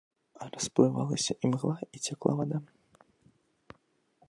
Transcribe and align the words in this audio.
Расплывалася 0.53 1.33
імгла, 1.47 1.75
і 1.97 2.03
цякла 2.07 2.31
вада. 2.41 2.57